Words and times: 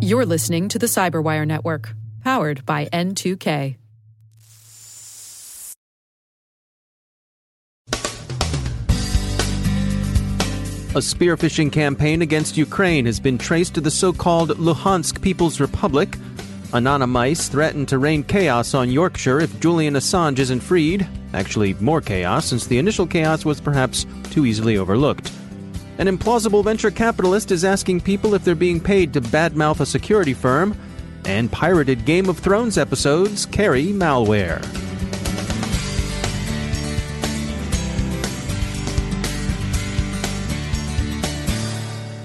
You're 0.00 0.26
listening 0.26 0.68
to 0.68 0.78
the 0.78 0.86
Cyberwire 0.86 1.46
Network, 1.46 1.94
powered 2.22 2.66
by 2.66 2.86
N2K. 2.86 3.76
A 10.94 11.00
spearphishing 11.00 11.72
campaign 11.72 12.20
against 12.20 12.58
Ukraine 12.58 13.06
has 13.06 13.18
been 13.18 13.38
traced 13.38 13.72
to 13.74 13.80
the 13.80 13.90
so 13.90 14.12
called 14.12 14.50
Luhansk 14.50 15.22
People's 15.22 15.58
Republic. 15.58 16.18
Anonymice 16.74 17.48
threatened 17.48 17.88
to 17.88 17.98
rain 17.98 18.22
chaos 18.22 18.74
on 18.74 18.90
Yorkshire 18.90 19.40
if 19.40 19.58
Julian 19.58 19.94
Assange 19.94 20.38
isn't 20.38 20.60
freed. 20.60 21.06
Actually, 21.32 21.72
more 21.74 22.02
chaos, 22.02 22.44
since 22.44 22.66
the 22.66 22.76
initial 22.76 23.06
chaos 23.06 23.44
was 23.44 23.60
perhaps 23.60 24.04
too 24.30 24.44
easily 24.44 24.76
overlooked. 24.76 25.32
An 25.98 26.06
implausible 26.06 26.64
venture 26.64 26.90
capitalist 26.90 27.50
is 27.50 27.64
asking 27.64 28.00
people 28.00 28.34
if 28.34 28.44
they're 28.44 28.54
being 28.54 28.80
paid 28.80 29.12
to 29.12 29.20
badmouth 29.20 29.80
a 29.80 29.86
security 29.86 30.32
firm. 30.32 30.76
And 31.24 31.52
pirated 31.52 32.04
Game 32.04 32.28
of 32.28 32.38
Thrones 32.38 32.78
episodes 32.78 33.46
carry 33.46 33.86
malware. 33.86 34.60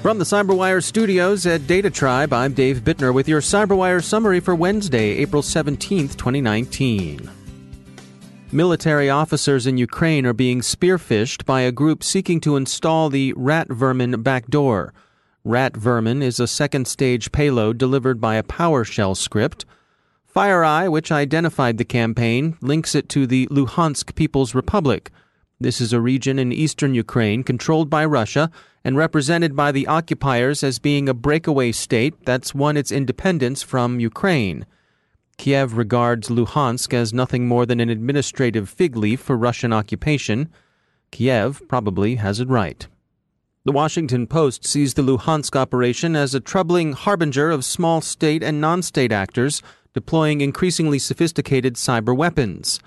From 0.02 0.20
the 0.20 0.24
CyberWire 0.24 0.82
studios 0.82 1.46
at 1.46 1.68
Data 1.68 1.90
Tribe, 1.90 2.32
I'm 2.32 2.54
Dave 2.54 2.78
Bittner 2.78 3.14
with 3.14 3.28
your 3.28 3.42
CyberWire 3.42 4.02
summary 4.02 4.40
for 4.40 4.56
Wednesday, 4.56 5.18
April 5.18 5.42
17th, 5.42 6.16
2019. 6.16 7.37
Military 8.52 9.10
officers 9.10 9.68
in 9.68 9.78
Ukraine 9.78 10.26
are 10.26 10.32
being 10.32 10.62
spearfished 10.62 11.44
by 11.44 11.62
a 11.62 11.72
group 11.72 12.02
seeking 12.02 12.40
to 12.42 12.56
install 12.56 13.10
the 13.10 13.34
Rat 13.36 13.68
Vermin 13.68 14.22
backdoor. 14.22 14.94
Rat 15.44 15.76
Vermin 15.76 16.22
is 16.22 16.40
a 16.40 16.48
second 16.48 16.88
stage 16.88 17.34
payload 17.34 17.78
delivered 17.78 18.22
by 18.22 18.36
a 18.36 18.44
PowerShell 18.44 19.18
script. 19.18 19.66
FireEye, 20.34 20.90
which 20.90 21.12
identified 21.12 21.78
the 21.78 21.84
campaign, 21.84 22.58
links 22.62 22.96
it 22.96 23.10
to 23.10 23.28
the 23.28 23.48
Luhansk 23.48 24.16
People's 24.16 24.56
Republic. 24.56 25.12
This 25.60 25.82
is 25.82 25.92
a 25.92 26.00
region 26.00 26.40
in 26.40 26.54
eastern 26.54 26.94
Ukraine 26.96 27.44
controlled 27.44 27.90
by 27.90 28.06
Russia 28.06 28.50
and 28.82 28.96
represented 28.96 29.58
by 29.58 29.74
the 29.74 29.88
occupiers 29.88 30.64
as 30.64 30.80
being 30.80 31.10
a 31.10 31.14
breakaway 31.14 31.74
state 31.74 32.14
that's 32.24 32.56
won 32.56 32.78
its 32.78 32.94
independence 32.94 33.62
from 33.62 34.00
Ukraine. 34.00 34.66
Kiev 35.38 35.78
regards 35.78 36.30
Luhansk 36.30 36.94
as 36.94 37.14
nothing 37.14 37.48
more 37.48 37.66
than 37.66 37.80
an 37.80 37.90
administrative 37.90 38.70
fig 38.70 38.96
leaf 38.96 39.22
for 39.22 39.38
Russian 39.38 39.72
occupation. 39.72 40.50
Kiev 41.12 41.62
probably 41.68 42.16
has 42.16 42.40
it 42.40 42.50
right. 42.50 42.88
The 43.64 43.72
Washington 43.72 44.28
Post 44.28 44.66
sees 44.66 44.94
the 44.94 45.02
Luhansk 45.02 45.56
operation 45.56 46.16
as 46.16 46.34
a 46.34 46.40
troubling 46.40 46.94
harbinger 46.94 47.52
of 47.52 47.66
small 47.66 48.02
state 48.02 48.42
and 48.42 48.62
non 48.62 48.82
state 48.82 49.12
actors 49.12 49.62
deploying 49.94 50.42
increasingly 50.42 51.00
sophisticated 51.00 51.76
cyber 51.76 52.16
weapons. 52.16 52.80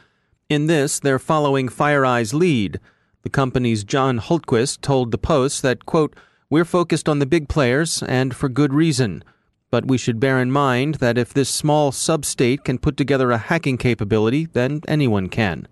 In 0.48 0.66
this, 0.66 0.98
they're 0.98 1.18
following 1.18 1.68
FireEye's 1.68 2.32
lead. 2.32 2.80
The 3.22 3.30
company's 3.30 3.84
John 3.84 4.18
Hultquist 4.18 4.80
told 4.80 5.10
the 5.10 5.18
Post 5.18 5.62
that, 5.62 5.86
quote, 5.86 6.16
We're 6.48 6.64
focused 6.64 7.08
on 7.08 7.18
the 7.18 7.26
big 7.26 7.48
players, 7.48 8.02
and 8.04 8.34
for 8.34 8.48
good 8.48 8.72
reason. 8.72 9.22
But 9.70 9.86
we 9.86 9.98
should 9.98 10.18
bear 10.18 10.40
in 10.40 10.50
mind 10.50 10.96
that 10.96 11.16
if 11.16 11.32
this 11.32 11.48
small 11.48 11.92
sub-state 11.92 12.64
can 12.64 12.78
put 12.78 12.96
together 12.96 13.30
a 13.30 13.38
hacking 13.38 13.78
capability, 13.78 14.46
then 14.46 14.80
anyone 14.88 15.28
can. 15.28 15.68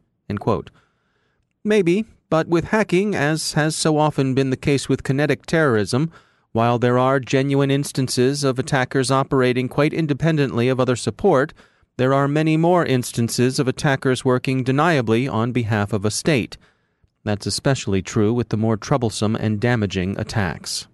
Maybe, 1.64 2.04
but 2.30 2.46
with 2.46 2.66
hacking, 2.66 3.14
as 3.14 3.54
has 3.54 3.74
so 3.74 3.98
often 3.98 4.34
been 4.34 4.50
the 4.50 4.56
case 4.56 4.88
with 4.88 5.02
kinetic 5.02 5.46
terrorism, 5.46 6.10
while 6.52 6.78
there 6.78 6.98
are 6.98 7.20
genuine 7.20 7.70
instances 7.70 8.44
of 8.44 8.58
attackers 8.58 9.10
operating 9.10 9.68
quite 9.68 9.92
independently 9.92 10.68
of 10.68 10.80
other 10.80 10.96
support, 10.96 11.52
there 11.96 12.14
are 12.14 12.28
many 12.28 12.56
more 12.56 12.86
instances 12.86 13.58
of 13.58 13.66
attackers 13.66 14.24
working 14.24 14.64
deniably 14.64 15.30
on 15.30 15.52
behalf 15.52 15.92
of 15.92 16.04
a 16.04 16.10
state. 16.10 16.56
That's 17.24 17.46
especially 17.46 18.02
true 18.02 18.32
with 18.32 18.50
the 18.50 18.56
more 18.56 18.76
troublesome 18.76 19.34
and 19.34 19.60
damaging 19.60 20.18
attacks. 20.18 20.86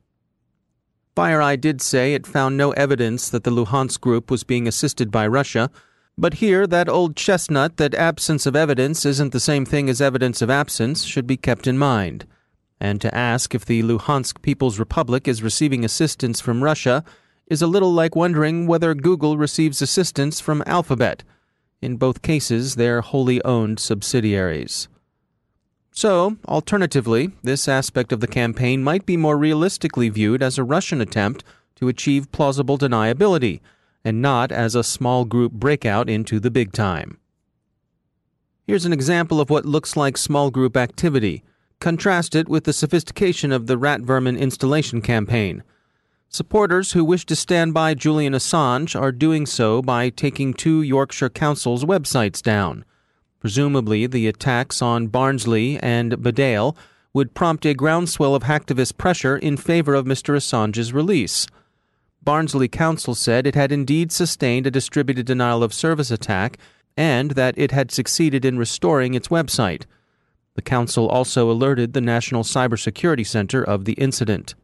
FireEye 1.16 1.60
did 1.60 1.80
say 1.80 2.14
it 2.14 2.26
found 2.26 2.56
no 2.56 2.72
evidence 2.72 3.28
that 3.28 3.44
the 3.44 3.50
Luhansk 3.50 4.00
group 4.00 4.30
was 4.30 4.42
being 4.42 4.66
assisted 4.66 5.12
by 5.12 5.26
Russia, 5.26 5.70
but 6.19 6.34
here 6.34 6.66
that 6.66 6.88
old 6.88 7.14
chestnut 7.14 7.76
that 7.76 7.94
absence 7.94 8.47
of 8.47 8.56
evidence 8.56 9.06
isn't 9.06 9.32
the 9.32 9.38
same 9.41 9.64
thing 9.64 9.88
as 9.88 10.00
evidence 10.00 10.42
of 10.42 10.50
absence 10.50 11.04
should 11.04 11.26
be 11.26 11.36
kept 11.36 11.69
in 11.69 11.78
mind. 11.78 12.26
And 12.80 13.00
to 13.00 13.14
ask 13.14 13.54
if 13.54 13.64
the 13.64 13.82
Luhansk 13.82 14.42
People's 14.42 14.78
Republic 14.80 15.28
is 15.28 15.42
receiving 15.42 15.84
assistance 15.84 16.41
from 16.41 16.64
Russia 16.64 17.04
is 17.46 17.62
a 17.62 17.66
little 17.69 17.92
like 17.92 18.16
wondering 18.16 18.66
whether 18.66 18.94
Google 18.94 19.36
receives 19.36 19.82
assistance 19.82 20.41
from 20.41 20.62
Alphabet. 20.66 21.22
In 21.81 21.96
both 21.96 22.22
cases, 22.22 22.75
they're 22.75 23.02
wholly 23.02 23.42
owned 23.44 23.78
subsidiaries. 23.78 24.88
So, 25.97 26.38
alternatively, 26.49 27.31
this 27.44 27.69
aspect 27.69 28.10
of 28.10 28.19
the 28.19 28.27
campaign 28.27 28.82
might 28.82 29.06
be 29.06 29.16
more 29.16 29.38
realistically 29.38 30.09
viewed 30.09 30.43
as 30.43 30.59
a 30.59 30.65
Russian 30.65 31.00
attempt 31.00 31.44
to 31.77 31.87
achieve 31.87 32.32
plausible 32.32 32.77
deniability, 32.77 33.60
and 34.05 34.21
not 34.21 34.50
as 34.50 34.75
a 34.75 34.82
small 34.82 35.25
group 35.25 35.53
breakout 35.53 36.10
into 36.10 36.41
the 36.41 36.50
big 36.50 36.72
time. 36.72 37.19
Here's 38.66 38.84
an 38.84 38.93
example 38.93 39.41
of 39.41 39.50
what 39.50 39.66
looks 39.66 39.97
like 39.97 40.16
small 40.16 40.50
group 40.50 40.77
activity. 40.77 41.44
Contrast 41.78 42.34
it 42.34 42.49
with 42.49 42.65
the 42.65 42.72
sophistication 42.72 43.53
of 43.53 43.69
the 43.69 43.78
rat 43.78 44.00
vermin 44.00 44.37
installation 44.37 45.00
campaign. 45.00 45.62
Supporters 46.28 46.91
who 46.93 47.05
wish 47.05 47.25
to 47.26 47.37
stand 47.37 47.72
by 47.72 47.94
Julian 47.94 48.32
Assange 48.32 49.00
are 49.00 49.12
doing 49.12 49.47
so 49.47 49.81
by 49.81 50.09
taking 50.09 50.55
two 50.55 50.82
Yorkshire 50.82 51.31
councils' 51.31 51.84
websites 51.84 52.43
down. 52.43 52.84
Presumably, 53.44 54.06
the 54.06 54.27
attacks 54.27 54.81
on 54.81 55.09
Barnsley 55.09 55.78
and 55.81 56.12
Bedale 56.12 56.75
would 57.12 57.34
prompt 57.34 57.66
a 57.66 57.75
groundswell 57.75 58.34
of 58.34 58.44
hacktivist 58.44 58.97
pressure 58.97 59.37
in 59.37 59.59
favor 59.59 59.94
of 59.94 60.06
Mr. 60.06 60.34
Assange's 60.34 60.94
release. 60.94 61.47
Barnsley 62.22 62.69
Council 62.69 63.15
said 63.15 63.47
it 63.47 63.55
had 63.55 63.71
indeed 63.71 64.10
sustained 64.12 64.66
a 64.66 64.71
distributed 64.71 65.27
denial 65.27 65.62
of 65.62 65.75
service 65.75 66.10
attack 66.10 66.56
and 66.97 67.32
that 67.32 67.55
it 67.59 67.71
had 67.71 67.93
succeeded 67.93 68.47
in 68.47 68.56
restoring 68.56 69.12
its 69.12 69.28
website. 69.28 69.82
The 70.55 70.62
council 70.62 71.06
also 71.06 71.50
alerted 71.50 71.93
the 71.93 72.00
National 72.00 72.44
Cybersecurity 72.44 73.26
Center 73.26 73.62
of 73.62 73.84
the 73.84 73.93
incident. 73.93 74.55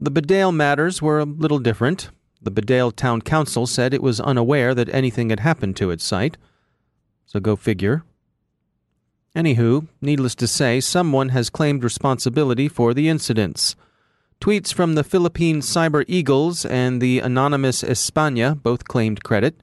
The 0.00 0.10
Bedale 0.10 0.50
matters 0.50 1.00
were 1.00 1.20
a 1.20 1.24
little 1.24 1.60
different. 1.60 2.10
The 2.42 2.50
Bedale 2.50 2.90
Town 2.90 3.22
Council 3.22 3.68
said 3.68 3.94
it 3.94 4.02
was 4.02 4.18
unaware 4.18 4.74
that 4.74 4.92
anything 4.92 5.30
had 5.30 5.38
happened 5.38 5.76
to 5.76 5.92
its 5.92 6.02
site. 6.02 6.36
So 7.32 7.40
go 7.40 7.56
figure. 7.56 8.04
Anywho, 9.34 9.88
needless 10.02 10.34
to 10.34 10.46
say, 10.46 10.80
someone 10.80 11.30
has 11.30 11.48
claimed 11.48 11.82
responsibility 11.82 12.68
for 12.68 12.92
the 12.92 13.08
incidents. 13.08 13.74
Tweets 14.38 14.74
from 14.74 14.96
the 14.96 15.02
Philippine 15.02 15.62
Cyber 15.62 16.04
Eagles 16.06 16.66
and 16.66 17.00
the 17.00 17.20
anonymous 17.20 17.82
España 17.82 18.62
both 18.62 18.84
claimed 18.84 19.24
credit. 19.24 19.62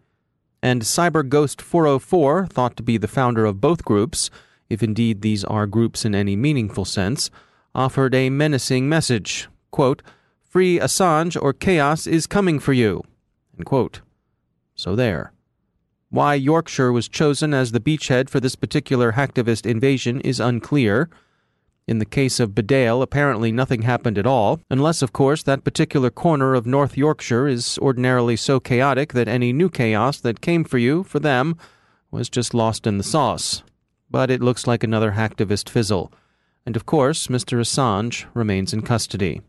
And 0.64 0.82
Cyber 0.82 1.30
Ghost 1.30 1.62
404, 1.62 2.48
thought 2.48 2.76
to 2.76 2.82
be 2.82 2.98
the 2.98 3.08
founder 3.08 3.46
of 3.46 3.62
both 3.62 3.86
groups, 3.86 4.32
if 4.68 4.82
indeed 4.82 5.22
these 5.22 5.44
are 5.44 5.68
groups 5.68 6.06
in 6.06 6.16
any 6.16 6.36
meaningful 6.36 6.86
sense, 6.86 7.30
offered 7.76 8.16
a 8.16 8.32
menacing 8.32 8.90
message. 8.90 9.48
Quote, 9.70 10.02
Free 10.44 10.80
Assange 10.80 11.40
or 11.40 11.54
chaos 11.54 12.08
is 12.08 12.26
coming 12.26 12.58
for 12.58 12.74
you. 12.74 13.04
So 14.74 14.96
there. 14.96 15.34
Why 16.12 16.34
Yorkshire 16.34 16.92
was 16.92 17.08
chosen 17.08 17.54
as 17.54 17.72
the 17.72 17.80
beachhead 17.80 18.30
for 18.30 18.40
this 18.40 18.56
particular 18.56 19.12
hacktivist 19.12 19.70
invasion 19.70 20.22
is 20.22 20.40
unclear. 20.40 21.08
In 21.88 22.00
the 22.00 22.06
case 22.06 22.40
of 22.40 22.56
Bedale, 22.56 23.04
apparently 23.04 23.52
nothing 23.52 23.84
happened 23.84 24.18
at 24.18 24.26
all, 24.26 24.60
unless, 24.72 25.04
of 25.04 25.14
course, 25.14 25.44
that 25.44 25.64
particular 25.64 26.10
corner 26.10 26.56
of 26.56 26.66
North 26.66 26.98
Yorkshire 26.98 27.48
is 27.48 27.78
ordinarily 27.78 28.36
so 28.36 28.60
chaotic 28.60 29.14
that 29.14 29.28
any 29.28 29.54
new 29.54 29.70
chaos 29.70 30.20
that 30.22 30.42
came 30.42 30.64
for 30.64 30.80
you, 30.80 31.04
for 31.04 31.20
them, 31.20 31.56
was 32.10 32.28
just 32.28 32.56
lost 32.56 32.88
in 32.88 32.98
the 32.98 33.04
sauce. 33.04 33.62
But 34.10 34.32
it 34.32 34.42
looks 34.42 34.66
like 34.66 34.84
another 34.84 35.12
hacktivist 35.12 35.70
fizzle. 35.70 36.12
And 36.66 36.76
of 36.76 36.88
course, 36.88 37.28
Mr. 37.28 37.60
Assange 37.60 38.26
remains 38.34 38.74
in 38.74 38.82
custody. 38.82 39.42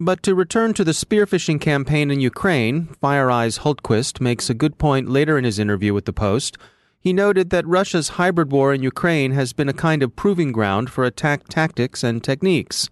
But 0.00 0.24
to 0.24 0.34
return 0.34 0.74
to 0.74 0.82
the 0.82 0.90
spearfishing 0.90 1.60
campaign 1.60 2.10
in 2.10 2.20
Ukraine, 2.20 2.88
FireEye's 3.00 3.58
Hultquist 3.58 4.20
makes 4.20 4.50
a 4.50 4.54
good 4.54 4.76
point 4.76 5.08
later 5.08 5.38
in 5.38 5.44
his 5.44 5.60
interview 5.60 5.94
with 5.94 6.04
the 6.04 6.12
Post. 6.12 6.58
He 6.98 7.12
noted 7.12 7.50
that 7.50 7.66
Russia's 7.66 8.10
hybrid 8.10 8.50
war 8.50 8.74
in 8.74 8.82
Ukraine 8.82 9.30
has 9.32 9.52
been 9.52 9.68
a 9.68 9.72
kind 9.72 10.02
of 10.02 10.16
proving 10.16 10.50
ground 10.50 10.90
for 10.90 11.04
attack 11.04 11.46
tactics 11.48 12.02
and 12.02 12.24
techniques. 12.24 12.90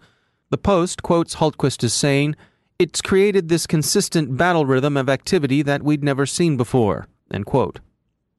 The 0.50 0.58
Post 0.58 1.02
quotes 1.02 1.36
Hultquist 1.36 1.82
as 1.82 1.92
saying, 1.92 2.36
It's 2.78 3.02
created 3.02 3.48
this 3.48 3.66
consistent 3.66 4.36
battle 4.36 4.64
rhythm 4.64 4.96
of 4.96 5.08
activity 5.08 5.62
that 5.62 5.82
we'd 5.82 6.04
never 6.04 6.24
seen 6.24 6.56
before. 6.56 7.08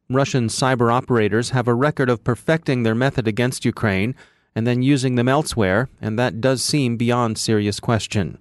Russian 0.09 0.47
cyber 0.47 0.93
operators 0.93 1.49
have 1.49 1.67
a 1.67 1.73
record 1.73 2.09
of 2.09 2.23
perfecting 2.23 2.83
their 2.83 2.95
method 2.95 3.27
against 3.27 3.65
Ukraine 3.65 4.15
and 4.55 4.65
then 4.65 4.83
using 4.83 5.15
them 5.15 5.27
elsewhere, 5.27 5.89
and 5.99 6.17
that 6.17 6.39
does 6.39 6.63
seem 6.63 6.95
beyond 6.95 7.37
serious 7.37 7.81
question. 7.81 8.37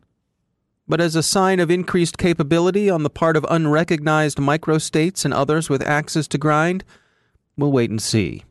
But 0.87 1.01
as 1.01 1.17
a 1.17 1.23
sign 1.23 1.61
of 1.61 1.71
increased 1.71 2.19
capability 2.19 2.91
on 2.91 3.03
the 3.03 3.11
part 3.11 3.37
of 3.37 3.47
unrecognized 3.49 4.39
microstates 4.39 5.25
and 5.25 5.33
others 5.33 5.71
with 5.71 5.83
axes 5.83 6.27
to 6.29 6.39
grind? 6.39 6.85
We'll 7.57 7.73
wait 7.73 7.91
and 7.91 8.03
see. 8.03 8.45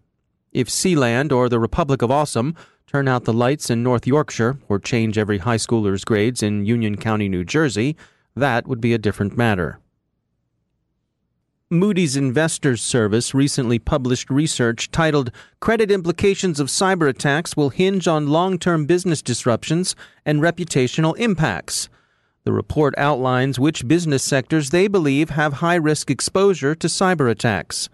If 0.51 0.69
Sealand 0.69 1.31
or 1.31 1.49
the 1.49 1.59
Republic 1.59 2.01
of 2.01 2.11
Awesome 2.11 2.55
turn 2.87 3.07
out 3.07 3.23
the 3.23 3.33
lights 3.33 3.69
in 3.69 3.83
North 3.83 4.05
Yorkshire 4.05 4.57
or 4.67 4.79
change 4.79 5.17
every 5.17 5.39
high 5.39 5.57
schooler's 5.57 6.03
grades 6.03 6.43
in 6.43 6.65
Union 6.65 6.97
County, 6.97 7.29
New 7.29 7.45
Jersey, 7.45 7.95
that 8.35 8.67
would 8.67 8.81
be 8.81 8.93
a 8.93 8.97
different 8.97 9.37
matter. 9.37 9.79
Moody's 11.69 12.17
Investors 12.17 12.81
Service 12.81 13.33
recently 13.33 13.79
published 13.79 14.29
research 14.29 14.91
titled 14.91 15.31
Credit 15.61 15.89
Implications 15.89 16.59
of 16.59 16.67
Cyber 16.67 17.07
Attacks 17.07 17.55
Will 17.55 17.69
Hinge 17.69 18.09
on 18.09 18.27
Long 18.27 18.59
Term 18.59 18.85
Business 18.85 19.21
Disruptions 19.21 19.95
and 20.25 20.41
Reputational 20.41 21.17
Impacts. 21.17 21.87
The 22.43 22.51
report 22.51 22.95
outlines 22.97 23.59
which 23.59 23.87
business 23.87 24.23
sectors 24.23 24.71
they 24.71 24.87
believe 24.87 25.29
have 25.29 25.53
high 25.53 25.75
risk 25.75 26.09
exposure 26.09 26.73
to 26.73 26.87
cyber 26.87 27.29
attacks. 27.29 27.87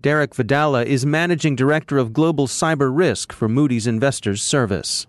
Derek 0.00 0.34
Vadala 0.34 0.86
is 0.86 1.04
Managing 1.04 1.56
Director 1.56 1.98
of 1.98 2.12
Global 2.12 2.46
Cyber 2.46 2.96
Risk 2.96 3.32
for 3.32 3.48
Moody's 3.48 3.88
Investors 3.88 4.42
Service. 4.42 5.06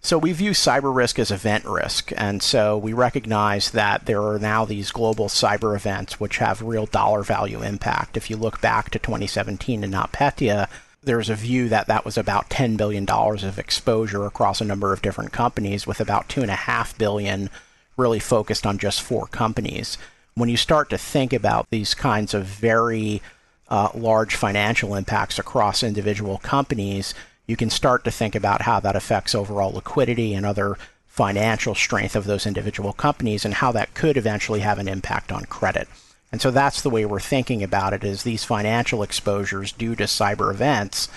So 0.00 0.18
we 0.18 0.32
view 0.32 0.52
cyber 0.52 0.94
risk 0.94 1.18
as 1.18 1.30
event 1.30 1.66
risk. 1.66 2.12
And 2.16 2.42
so 2.42 2.78
we 2.78 2.92
recognize 2.92 3.70
that 3.70 4.06
there 4.06 4.22
are 4.22 4.38
now 4.38 4.64
these 4.64 4.90
global 4.90 5.28
cyber 5.28 5.76
events 5.76 6.18
which 6.18 6.38
have 6.38 6.62
real 6.62 6.86
dollar 6.86 7.22
value 7.22 7.62
impact. 7.62 8.16
If 8.16 8.28
you 8.30 8.36
look 8.36 8.60
back 8.60 8.90
to 8.90 8.98
2017 8.98 9.84
in 9.84 9.90
NotPetya, 9.90 10.68
there's 11.02 11.30
a 11.30 11.34
view 11.34 11.68
that 11.68 11.86
that 11.86 12.04
was 12.04 12.18
about 12.18 12.50
$10 12.50 12.76
billion 12.76 13.08
of 13.08 13.58
exposure 13.58 14.24
across 14.24 14.60
a 14.60 14.64
number 14.64 14.92
of 14.92 15.02
different 15.02 15.32
companies, 15.32 15.86
with 15.86 16.00
about 16.00 16.28
$2.5 16.28 16.98
billion 16.98 17.50
really 17.96 18.18
focused 18.18 18.66
on 18.66 18.78
just 18.78 19.02
four 19.02 19.26
companies. 19.26 19.98
When 20.34 20.48
you 20.48 20.56
start 20.56 20.90
to 20.90 20.98
think 20.98 21.32
about 21.32 21.70
these 21.70 21.94
kinds 21.94 22.34
of 22.34 22.44
very 22.44 23.22
uh, 23.68 23.90
large 23.94 24.34
financial 24.36 24.94
impacts 24.94 25.38
across 25.38 25.82
individual 25.82 26.38
companies, 26.38 27.14
you 27.46 27.56
can 27.56 27.70
start 27.70 28.04
to 28.04 28.10
think 28.10 28.34
about 28.34 28.62
how 28.62 28.80
that 28.80 28.96
affects 28.96 29.34
overall 29.34 29.72
liquidity 29.72 30.34
and 30.34 30.44
other 30.44 30.76
financial 31.06 31.74
strength 31.74 32.16
of 32.16 32.24
those 32.24 32.46
individual 32.46 32.92
companies 32.92 33.44
and 33.44 33.54
how 33.54 33.70
that 33.70 33.94
could 33.94 34.16
eventually 34.16 34.60
have 34.60 34.78
an 34.78 34.88
impact 34.88 35.30
on 35.30 35.44
credit. 35.44 35.86
And 36.32 36.42
so 36.42 36.50
that's 36.50 36.82
the 36.82 36.90
way 36.90 37.04
we're 37.04 37.20
thinking 37.20 37.62
about 37.62 37.92
it 37.92 38.02
is 38.02 38.22
these 38.24 38.42
financial 38.42 39.04
exposures 39.04 39.70
due 39.70 39.94
to 39.94 40.04
cyber 40.04 40.50
events 40.50 41.08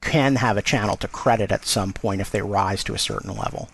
can 0.00 0.36
have 0.36 0.56
a 0.56 0.62
channel 0.62 0.96
to 0.96 1.08
credit 1.08 1.52
at 1.52 1.66
some 1.66 1.92
point 1.92 2.22
if 2.22 2.30
they 2.30 2.40
rise 2.40 2.82
to 2.84 2.94
a 2.94 2.98
certain 2.98 3.36
level. 3.36 3.68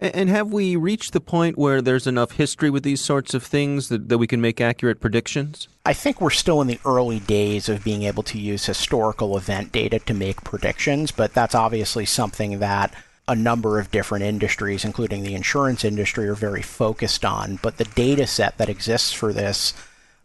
And 0.00 0.28
have 0.28 0.52
we 0.52 0.76
reached 0.76 1.12
the 1.12 1.20
point 1.20 1.58
where 1.58 1.82
there's 1.82 2.06
enough 2.06 2.32
history 2.32 2.70
with 2.70 2.84
these 2.84 3.00
sorts 3.00 3.34
of 3.34 3.42
things 3.42 3.88
that, 3.88 4.08
that 4.08 4.18
we 4.18 4.28
can 4.28 4.40
make 4.40 4.60
accurate 4.60 5.00
predictions? 5.00 5.66
I 5.84 5.92
think 5.92 6.20
we're 6.20 6.30
still 6.30 6.60
in 6.60 6.68
the 6.68 6.78
early 6.84 7.18
days 7.18 7.68
of 7.68 7.82
being 7.82 8.04
able 8.04 8.22
to 8.24 8.38
use 8.38 8.66
historical 8.66 9.36
event 9.36 9.72
data 9.72 9.98
to 9.98 10.14
make 10.14 10.44
predictions, 10.44 11.10
but 11.10 11.34
that's 11.34 11.54
obviously 11.54 12.04
something 12.04 12.60
that 12.60 12.94
a 13.26 13.34
number 13.34 13.80
of 13.80 13.90
different 13.90 14.24
industries, 14.24 14.84
including 14.84 15.24
the 15.24 15.34
insurance 15.34 15.84
industry, 15.84 16.28
are 16.28 16.34
very 16.34 16.62
focused 16.62 17.24
on. 17.24 17.58
But 17.60 17.76
the 17.76 17.84
data 17.84 18.26
set 18.26 18.56
that 18.58 18.68
exists 18.68 19.12
for 19.12 19.32
this 19.32 19.74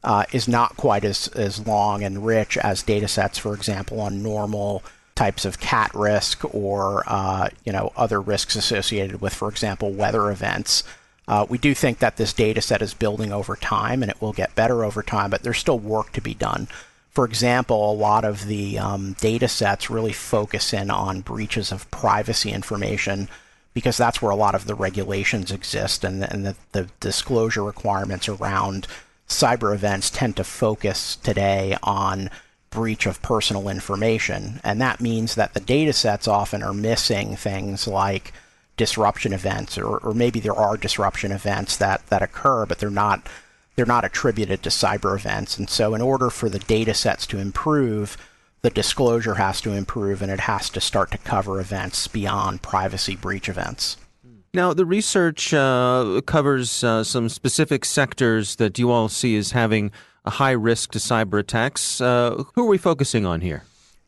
uh, 0.04 0.26
is 0.32 0.48
not 0.48 0.78
quite 0.78 1.04
as, 1.04 1.30
as 1.30 1.66
long 1.66 2.04
and 2.04 2.26
rich 2.26 2.58
as 2.58 2.84
data 2.84 3.08
sets, 3.08 3.40
for 3.40 3.56
example, 3.56 4.00
on 4.00 4.22
normal 4.22 4.84
types 5.16 5.46
of 5.46 5.60
cat 5.60 5.92
risk 5.94 6.44
or 6.54 7.04
uh, 7.08 7.50
you 7.66 7.72
know 7.72 7.92
other 7.96 8.22
risks 8.22 8.56
associated 8.56 9.22
with, 9.22 9.34
for 9.34 9.50
example, 9.50 9.92
weather 9.92 10.32
events. 10.32 10.84
Uh, 11.28 11.46
we 11.48 11.58
do 11.58 11.74
think 11.74 12.00
that 12.00 12.18
this 12.18 12.34
data 12.34 12.62
set 12.62 12.82
is 12.82 12.94
building 12.94 13.32
over 13.32 13.56
time 13.56 14.04
and 14.04 14.12
it 14.12 14.22
will 14.22 14.34
get 14.34 14.56
better 14.56 14.84
over 14.84 15.02
time, 15.02 15.30
but 15.30 15.42
there's 15.44 15.58
still 15.58 15.80
work 15.80 16.12
to 16.12 16.22
be 16.22 16.34
done. 16.34 16.68
For 17.12 17.26
example, 17.26 17.92
a 17.92 17.94
lot 17.94 18.26
of 18.26 18.48
the 18.48 18.78
um, 18.78 19.16
data 19.22 19.48
sets 19.48 19.90
really 19.90 20.12
focus 20.14 20.74
in 20.74 20.90
on 20.90 21.22
breaches 21.22 21.72
of 21.72 21.90
privacy 21.92 22.52
information 22.52 23.30
because 23.74 23.98
that's 23.98 24.22
where 24.22 24.32
a 24.32 24.36
lot 24.36 24.56
of 24.56 24.66
the 24.66 24.76
regulations 24.76 25.52
exist 25.52 26.04
and, 26.04 26.24
and 26.24 26.46
the, 26.46 26.56
the 26.74 26.90
disclosure 27.00 27.64
requirements 27.64 28.28
around 28.28 28.88
cyber 29.28 29.74
events 29.74 30.10
tend 30.10 30.36
to 30.36 30.44
focus 30.44 31.16
today 31.16 31.78
on 31.84 32.30
breach 32.74 33.06
of 33.06 33.22
personal 33.22 33.70
information. 33.70 34.60
And 34.64 34.82
that 34.82 35.02
means 35.02 35.36
that 35.36 35.54
the 35.54 35.60
data 35.60 35.94
sets 35.94 36.28
often 36.28 36.64
are 36.64 36.74
missing 36.74 37.36
things 37.36 37.88
like 37.88 38.34
disruption 38.78 39.34
events, 39.34 39.78
or, 39.78 39.98
or 39.98 40.14
maybe 40.14 40.40
there 40.40 40.56
are 40.56 40.78
disruption 40.78 41.32
events 41.32 41.78
that, 41.78 42.06
that 42.08 42.22
occur, 42.22 42.66
but 42.66 42.80
they're 42.80 42.90
not 42.90 43.28
they're 43.76 43.86
not 43.88 44.06
attributed 44.06 44.62
to 44.62 44.70
cyber 44.70 45.16
events. 45.16 45.58
And 45.58 45.68
so 45.68 45.96
in 45.96 46.02
order 46.02 46.30
for 46.30 46.48
the 46.48 46.60
data 46.60 46.94
sets 46.94 47.26
to 47.26 47.40
improve, 47.40 48.18
the 48.62 48.70
disclosure 48.70 49.34
has 49.36 49.62
to 49.62 49.72
improve 49.72 50.22
and 50.22 50.32
it 50.32 50.42
has 50.42 50.70
to 50.72 50.80
start 50.80 51.10
to 51.10 51.18
cover 51.18 51.60
events 51.60 52.08
beyond 52.08 52.62
privacy 52.62 53.16
breach 53.16 53.50
events. 53.50 53.98
Now, 54.54 54.72
the 54.72 54.86
research 54.86 55.52
uh, 55.52 56.22
covers 56.28 56.84
uh, 56.84 57.04
some 57.04 57.28
specific 57.28 57.84
sectors 57.84 58.58
that 58.58 58.78
you 58.78 58.92
all 58.92 59.10
see 59.10 59.36
as 59.36 59.52
having 59.52 59.92
a 60.26 60.32
high 60.32 60.52
risk 60.52 60.92
to 60.92 61.00
cyber 61.00 61.40
attacks. 61.40 62.00
Uh, 62.00 62.44
who 62.56 62.64
are 62.64 62.70
we 62.70 62.78
focusing 62.78 63.26
on 63.26 63.42
here? 63.42 63.64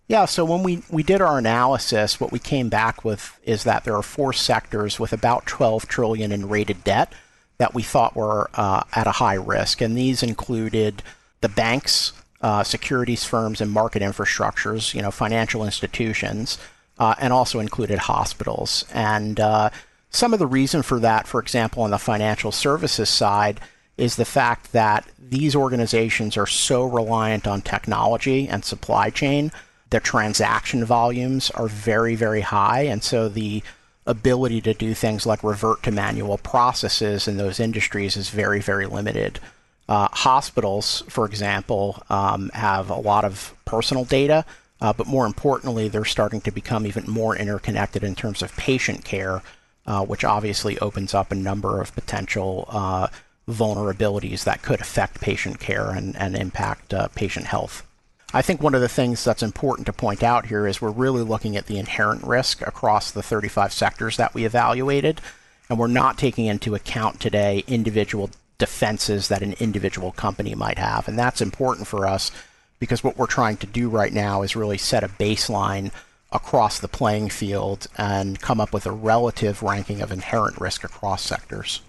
Yeah, 0.08 0.26
so 0.26 0.46
when 0.46 0.62
we, 0.62 0.84
we 0.90 1.02
did 1.02 1.20
our 1.20 1.40
analysis, 1.40 2.20
what 2.20 2.32
we 2.32 2.38
came 2.38 2.70
back 2.70 3.04
with 3.04 3.40
is 3.44 3.64
that 3.64 3.86
there 3.86 3.96
are 3.96 4.04
four 4.04 4.34
sectors 4.34 5.00
with 5.00 5.12
about 5.14 5.48
12 5.48 5.88
trillion 5.88 6.32
in 6.32 6.48
rated 6.48 6.84
debt 6.84 7.12
that 7.58 7.74
we 7.74 7.82
thought 7.82 8.16
were 8.16 8.50
uh, 8.54 8.84
at 8.94 9.08
a 9.08 9.12
high 9.12 9.36
risk, 9.36 9.82
and 9.82 9.98
these 9.98 10.22
included 10.22 11.02
the 11.42 11.50
banks, 11.50 12.14
uh, 12.42 12.64
securities 12.64 13.24
firms, 13.24 13.62
and 13.62 13.72
market 13.72 14.02
infrastructures, 14.02 14.94
you 14.94 15.02
know, 15.02 15.12
financial 15.12 15.64
institutions, 15.64 16.60
uh, 17.00 17.16
and 17.20 17.34
also 17.34 17.60
included 17.60 17.98
hospitals. 17.98 18.86
And 18.94 19.40
uh, 19.40 19.70
some 20.10 20.34
of 20.34 20.40
the 20.40 20.48
reason 20.48 20.82
for 20.82 21.00
that, 21.00 21.28
for 21.28 21.42
example, 21.42 21.82
on 21.84 21.92
the 21.92 21.98
financial 21.98 22.52
services 22.52 23.10
side, 23.10 23.60
is 23.98 24.18
the 24.18 24.26
fact 24.26 24.72
that 24.74 25.06
these 25.30 25.56
organizations 25.56 26.38
are 26.38 26.48
so 26.48 26.83
reliant 26.83 27.48
on 27.48 27.62
technology 27.62 28.48
and 28.48 28.63
supply 28.63 29.10
chain. 29.10 29.51
Their 29.89 30.00
transaction 30.00 30.86
volumes 30.86 31.50
are 31.51 31.68
very, 31.68 32.16
very 32.16 32.42
high. 32.42 32.81
And 32.81 33.04
so 33.04 33.30
the 33.30 33.63
ability 34.06 34.62
to 34.62 34.74
do 34.74 34.94
things 34.94 35.25
like 35.25 35.44
revert 35.44 35.83
to 35.83 35.92
manual 35.92 36.38
processes 36.38 37.27
in 37.27 37.38
those 37.38 37.60
industries 37.60 38.16
is 38.16 38.30
very, 38.30 38.60
very 38.60 38.86
limited. 38.86 39.40
Uh, 39.88 40.07
hospitals, 40.11 41.04
for 41.09 41.26
example, 41.26 42.04
um, 42.09 42.50
have 42.54 42.90
a 42.90 42.95
lot 42.95 43.23
of 43.23 43.54
personal 43.66 44.06
data, 44.06 44.45
uh, 44.81 44.94
but 44.94 45.07
more 45.07 45.26
importantly, 45.26 45.88
they're 45.88 46.06
starting 46.06 46.42
to 46.42 46.52
become 46.52 46.85
even 46.85 47.04
more 47.07 47.35
interconnected 47.35 48.04
in 48.04 48.16
terms 48.16 48.42
of 48.42 48.56
patient 48.57 49.06
care, 49.06 49.42
uh, 49.85 50.04
which 50.04 50.23
obviously 50.23 50.78
opens 50.80 51.14
up 51.14 51.31
a 51.31 51.35
number 51.35 51.81
of 51.81 51.94
potential 51.94 52.66
uh, 52.69 53.07
vulnerabilities 53.47 54.44
that 54.44 54.61
could 54.61 54.81
affect 54.81 55.21
patient 55.21 55.59
care 55.59 55.92
and, 55.92 56.16
and 56.16 56.35
impact 56.35 56.94
uh, 56.94 57.07
patient 57.09 57.45
health. 57.45 57.85
I 58.33 58.42
think 58.42 58.61
one 58.61 58.75
of 58.75 58.81
the 58.81 58.90
things 58.90 59.23
that's 59.23 59.44
important 59.44 59.85
to 59.85 59.94
point 59.94 60.23
out 60.23 60.47
here 60.47 60.68
is 60.68 60.81
we're 60.81 60.90
really 60.90 61.21
looking 61.21 61.56
at 61.56 61.68
the 61.68 61.78
inherent 61.78 62.23
risk 62.23 62.61
across 62.61 63.11
the 63.11 63.23
35 63.23 63.71
sectors 63.71 64.18
that 64.18 64.33
we 64.33 64.45
evaluated, 64.45 65.21
and 65.69 65.80
we're 65.80 65.87
not 65.87 66.18
taking 66.18 66.45
into 66.45 66.75
account 66.75 67.19
today 67.19 67.64
individual 67.68 68.30
defenses 68.57 69.28
that 69.28 69.42
an 69.42 69.54
individual 69.59 70.11
company 70.11 70.56
might 70.56 70.78
have. 70.78 71.07
And 71.07 71.18
that's 71.18 71.42
important 71.42 71.87
for 71.87 72.07
us 72.07 72.31
because 72.80 73.04
what 73.04 73.18
we're 73.18 73.25
trying 73.25 73.57
to 73.57 73.68
do 73.68 73.90
right 73.90 74.11
now 74.11 74.42
is 74.42 74.56
really 74.56 74.78
set 74.78 75.04
a 75.04 75.07
baseline 75.07 75.92
across 76.31 76.80
the 76.80 76.87
playing 76.87 77.30
field 77.30 77.87
and 77.97 78.42
come 78.42 78.59
up 78.59 78.73
with 78.73 78.85
a 78.85 78.92
relative 78.92 79.64
ranking 79.64 80.02
of 80.02 80.11
inherent 80.11 80.59
risk 80.59 80.83
across 80.83 81.21
sectors. 81.21 81.81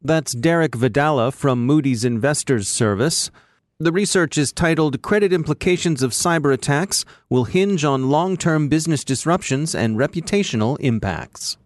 That's 0.00 0.32
Derek 0.32 0.76
Vadala 0.76 1.34
from 1.34 1.66
Moody's 1.66 2.04
Investors 2.04 2.68
Service. 2.68 3.32
The 3.80 3.90
research 3.90 4.38
is 4.38 4.52
titled 4.52 5.02
Credit 5.02 5.32
Implications 5.32 6.04
of 6.04 6.12
Cyber 6.12 6.54
Attacks 6.54 7.04
Will 7.28 7.44
Hinge 7.44 7.84
on 7.84 8.08
Long 8.08 8.36
Term 8.36 8.68
Business 8.68 9.02
Disruptions 9.02 9.74
and 9.74 9.96
Reputational 9.96 10.76
Impacts. 10.78 11.56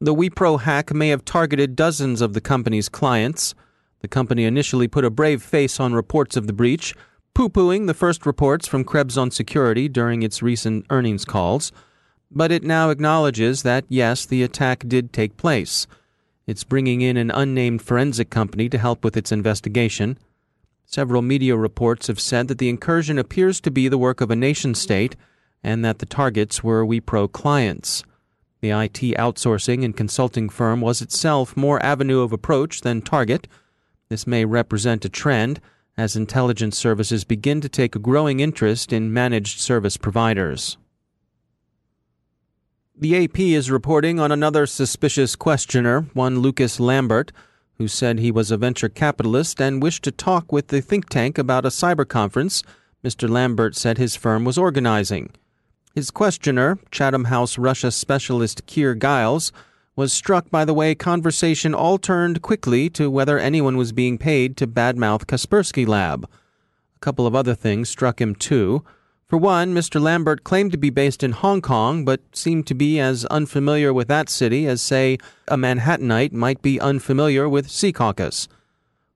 The 0.00 0.14
Wipro 0.14 0.60
hack 0.60 0.94
may 0.94 1.08
have 1.08 1.24
targeted 1.24 1.74
dozens 1.74 2.20
of 2.20 2.32
the 2.32 2.40
company's 2.40 2.88
clients. 2.88 3.56
The 4.00 4.08
company 4.08 4.44
initially 4.44 4.86
put 4.86 5.04
a 5.04 5.10
brave 5.10 5.42
face 5.42 5.80
on 5.80 5.94
reports 5.94 6.36
of 6.36 6.46
the 6.46 6.52
breach, 6.52 6.94
poo 7.34 7.48
pooing 7.48 7.88
the 7.88 7.94
first 7.94 8.24
reports 8.24 8.68
from 8.68 8.84
Krebs 8.84 9.18
on 9.18 9.32
security 9.32 9.88
during 9.88 10.22
its 10.22 10.42
recent 10.42 10.86
earnings 10.90 11.24
calls. 11.24 11.72
But 12.30 12.52
it 12.52 12.62
now 12.62 12.90
acknowledges 12.90 13.64
that, 13.64 13.84
yes, 13.88 14.24
the 14.24 14.44
attack 14.44 14.84
did 14.86 15.12
take 15.12 15.36
place. 15.36 15.88
It's 16.46 16.64
bringing 16.64 17.00
in 17.00 17.16
an 17.16 17.30
unnamed 17.30 17.82
forensic 17.82 18.30
company 18.30 18.68
to 18.68 18.78
help 18.78 19.02
with 19.02 19.16
its 19.16 19.32
investigation. 19.32 20.18
Several 20.84 21.22
media 21.22 21.56
reports 21.56 22.08
have 22.08 22.20
said 22.20 22.48
that 22.48 22.58
the 22.58 22.68
incursion 22.68 23.18
appears 23.18 23.60
to 23.62 23.70
be 23.70 23.88
the 23.88 23.98
work 23.98 24.20
of 24.20 24.30
a 24.30 24.36
nation 24.36 24.74
state 24.74 25.16
and 25.62 25.84
that 25.84 25.98
the 25.98 26.06
targets 26.06 26.62
were 26.62 26.84
Wipro 26.84 27.30
clients. 27.32 28.04
The 28.60 28.70
IT 28.70 29.16
outsourcing 29.18 29.84
and 29.84 29.96
consulting 29.96 30.48
firm 30.48 30.80
was 30.80 31.00
itself 31.00 31.56
more 31.56 31.82
avenue 31.82 32.20
of 32.20 32.32
approach 32.32 32.82
than 32.82 33.00
target. 33.00 33.48
This 34.10 34.26
may 34.26 34.44
represent 34.44 35.04
a 35.04 35.08
trend 35.08 35.60
as 35.96 36.16
intelligence 36.16 36.76
services 36.76 37.24
begin 37.24 37.60
to 37.62 37.68
take 37.68 37.96
a 37.96 37.98
growing 37.98 38.40
interest 38.40 38.92
in 38.92 39.12
managed 39.12 39.60
service 39.60 39.96
providers. 39.96 40.76
The 42.96 43.24
AP 43.24 43.40
is 43.40 43.72
reporting 43.72 44.20
on 44.20 44.30
another 44.30 44.66
suspicious 44.66 45.34
questioner, 45.34 46.02
one 46.12 46.38
Lucas 46.38 46.78
Lambert, 46.78 47.32
who 47.76 47.88
said 47.88 48.18
he 48.18 48.30
was 48.30 48.52
a 48.52 48.56
venture 48.56 48.88
capitalist 48.88 49.60
and 49.60 49.82
wished 49.82 50.04
to 50.04 50.12
talk 50.12 50.52
with 50.52 50.68
the 50.68 50.80
think 50.80 51.08
tank 51.08 51.36
about 51.36 51.64
a 51.64 51.70
cyber 51.70 52.06
conference 52.06 52.62
Mr. 53.04 53.28
Lambert 53.28 53.76
said 53.76 53.98
his 53.98 54.16
firm 54.16 54.44
was 54.44 54.56
organizing. 54.56 55.30
His 55.94 56.10
questioner, 56.10 56.78
Chatham 56.90 57.24
House 57.24 57.58
Russia 57.58 57.90
specialist 57.90 58.64
Keir 58.66 58.94
Giles, 58.94 59.52
was 59.94 60.12
struck 60.12 60.50
by 60.50 60.64
the 60.64 60.74
way 60.74 60.94
conversation 60.94 61.74
all 61.74 61.98
turned 61.98 62.42
quickly 62.42 62.88
to 62.90 63.10
whether 63.10 63.38
anyone 63.38 63.76
was 63.76 63.92
being 63.92 64.18
paid 64.18 64.56
to 64.56 64.66
badmouth 64.66 65.26
Kaspersky 65.26 65.86
Lab. 65.86 66.28
A 66.96 66.98
couple 67.00 67.26
of 67.26 67.34
other 67.34 67.54
things 67.54 67.90
struck 67.90 68.20
him 68.20 68.34
too. 68.34 68.84
For 69.26 69.38
one, 69.38 69.74
Mr. 69.74 70.00
Lambert 70.00 70.44
claimed 70.44 70.72
to 70.72 70.78
be 70.78 70.90
based 70.90 71.22
in 71.22 71.32
Hong 71.32 71.62
Kong, 71.62 72.04
but 72.04 72.20
seemed 72.32 72.66
to 72.66 72.74
be 72.74 73.00
as 73.00 73.24
unfamiliar 73.26 73.92
with 73.92 74.06
that 74.08 74.28
city 74.28 74.66
as, 74.66 74.82
say, 74.82 75.18
a 75.48 75.56
Manhattanite 75.56 76.32
might 76.32 76.60
be 76.60 76.78
unfamiliar 76.78 77.48
with 77.48 77.68
Secaucus. 77.68 78.48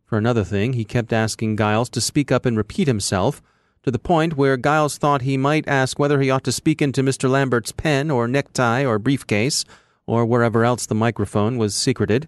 For 0.07 0.17
another 0.17 0.45
thing, 0.45 0.73
he 0.73 0.85
kept 0.85 1.13
asking 1.13 1.59
Giles 1.59 1.91
to 1.91 2.01
speak 2.01 2.33
up 2.33 2.47
and 2.47 2.57
repeat 2.57 2.89
himself, 2.89 3.43
to 3.83 3.91
the 3.91 3.99
point 3.99 4.37
where 4.37 4.57
Giles 4.57 4.97
thought 4.97 5.23
he 5.23 5.37
might 5.37 5.69
ask 5.69 5.99
whether 5.99 6.21
he 6.21 6.31
ought 6.31 6.45
to 6.45 6.53
speak 6.53 6.81
into 6.81 7.03
Mr. 7.03 7.29
Lambert's 7.29 7.73
pen 7.73 8.11
or 8.11 8.27
necktie 8.27 8.85
or 8.85 8.99
briefcase, 8.99 9.65
or 10.07 10.25
wherever 10.25 10.65
else 10.65 10.87
the 10.87 10.95
microphone 10.95 11.59
was 11.59 11.75
secreted. 11.75 12.27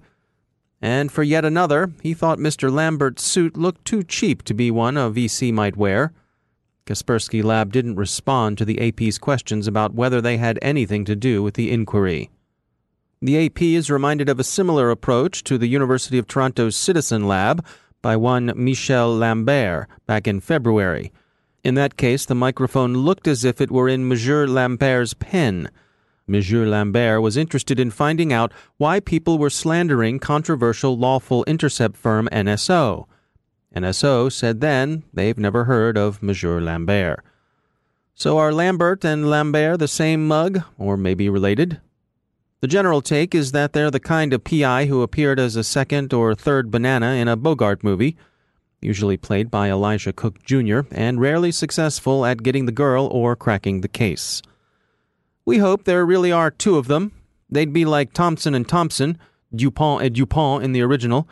And 0.83 1.11
for 1.11 1.23
yet 1.23 1.47
another, 1.47 1.93
he 2.03 2.13
thought 2.15 2.39
Mr. 2.39 2.71
Lambert's 2.71 3.23
suit 3.23 3.57
looked 3.57 3.87
too 3.87 4.03
cheap 4.03 4.43
to 4.45 4.55
be 4.55 4.71
one 4.71 4.99
a 4.99 5.11
VC 5.11 5.53
might 5.53 5.77
wear. 5.77 6.13
Kaspersky 6.91 7.45
Lab 7.45 7.71
didn't 7.73 7.95
respond 7.95 8.59
to 8.59 8.65
the 8.65 8.81
AP's 8.81 9.17
questions 9.17 9.69
about 9.69 9.95
whether 9.95 10.21
they 10.21 10.39
had 10.39 10.59
anything 10.61 11.05
to 11.05 11.15
do 11.15 11.41
with 11.41 11.55
the 11.55 11.71
inquiry. 11.71 12.31
The 13.23 13.47
AP 13.47 13.63
is 13.63 13.93
reminded 13.93 14.29
of 14.29 14.41
a 14.41 14.45
similar 14.45 14.91
approach 14.91 15.45
to 15.45 15.57
the 15.57 15.69
University 15.69 16.19
of 16.19 16.27
Toronto's 16.27 16.75
Citizen 16.75 17.29
Lab 17.29 17.65
by 18.03 18.17
one 18.17 18.53
Michel 18.57 19.17
Lambert 19.17 19.87
back 20.09 20.27
in 20.27 20.41
February. 20.41 21.13
In 21.63 21.77
that 21.77 21.97
case, 21.97 22.25
the 22.25 22.35
microphone 22.35 22.95
looked 22.95 23.29
as 23.29 23.45
if 23.45 23.61
it 23.61 23.71
were 23.71 23.89
in 23.89 24.09
Monsieur 24.09 24.49
Lambert's 24.49 25.15
pen. 25.15 25.71
Monsieur 26.27 26.67
Lambert 26.67 27.23
was 27.23 27.37
interested 27.37 27.79
in 27.79 27.93
finding 27.93 28.33
out 28.33 28.53
why 28.79 28.99
people 28.99 29.39
were 29.39 29.49
slandering 29.49 30.19
controversial 30.19 30.99
lawful 30.99 31.45
intercept 31.45 31.97
firm 31.97 32.29
NSO. 32.33 33.07
NSO 33.75 34.33
said 34.33 34.61
then 34.61 35.05
they've 35.12 35.39
never 35.39 35.65
heard 35.65 35.97
of 35.97 36.23
Monsieur 36.23 36.61
Lambert. 36.61 37.25
So 38.15 38.39
are 38.39 38.53
Lambert 38.53 39.05
and 39.05 39.31
Lambert 39.31 39.79
the 39.79 39.89
same 39.89 40.27
mug, 40.27 40.62
or 40.79 40.97
maybe 40.97 41.29
related? 41.29 41.81
The 42.61 42.69
general 42.69 43.00
take 43.00 43.35
is 43.35 43.53
that 43.53 43.73
they're 43.73 43.91
the 43.91 44.00
kind 44.00 44.33
of 44.33 44.45
PI 44.45 44.87
who 44.87 45.03
appeared 45.03 45.41
as 45.41 45.57
a 45.57 45.65
second 45.65 46.12
or 46.12 46.35
third 46.35 46.71
banana 46.71 47.12
in 47.12 47.29
a 47.29 47.37
Bogart 47.37 47.83
movie 47.83 48.17
usually 48.81 49.17
played 49.17 49.50
by 49.50 49.69
Elisha 49.69 50.12
Cook 50.12 50.43
Jr., 50.45 50.81
and 50.91 51.21
rarely 51.21 51.53
successful 51.53 52.25
at 52.25 52.43
getting 52.43 52.67
the 52.67 52.73
girl 52.73 53.07
or 53.07 53.37
cracking 53.37 53.81
the 53.81 53.89
case. 53.89 54.43
We 55.45 55.59
hope 55.59 55.85
there 55.85 56.07
really 56.07 56.33
are 56.33 56.50
two 56.50 56.77
of 56.77 56.87
them. 56.87 57.12
They'd 57.50 57.73
be 57.73 57.85
like 57.85 58.12
Thomson 58.12 58.55
and 58.55 58.69
Thompson, 58.69 59.19
Dupond 59.55 60.05
and 60.05 60.15
Dupont 60.15 60.65
in 60.65 60.73
the 60.73 60.83
original. 60.83 61.29